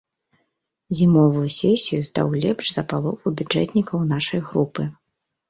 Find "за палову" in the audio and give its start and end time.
2.77-3.35